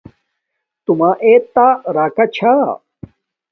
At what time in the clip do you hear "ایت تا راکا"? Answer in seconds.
1.25-2.25